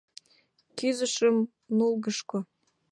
[0.77, 1.35] Кӱзышым
[1.77, 2.39] нулгышко.